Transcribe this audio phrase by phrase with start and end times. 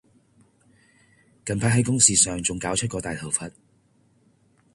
[1.45, 3.47] 近排喺公事上仲搞出個大頭佛